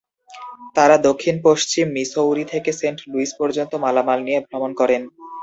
[0.75, 5.01] তারা দক্ষিণ-পশ্চিম মিসৌরি থেকে সেন্ট লুইস পর্যন্ত মালামাল নিয়ে ভ্রমণ করেন।